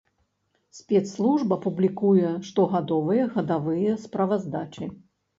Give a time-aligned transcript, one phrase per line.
[0.77, 4.89] Спецслужба публікуе штогадовыя гадавыя справаздачы.